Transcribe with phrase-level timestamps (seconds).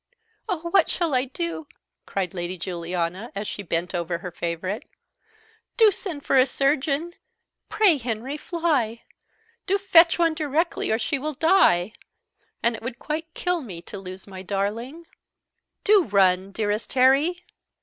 [0.49, 1.67] "Oh, what shall I do?"
[2.07, 4.89] cried Lady Juliana, as she bent over her favourite.
[5.77, 7.13] "Do send for a surgeon;
[7.69, 9.03] pray, Henry, fly!
[9.67, 11.93] Do fetch one directly, or she will die;
[12.63, 15.05] and it would quite kill me to lose my darling.
[15.83, 17.45] Do run, dearest Harry!"